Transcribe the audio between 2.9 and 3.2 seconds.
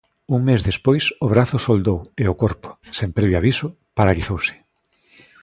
sen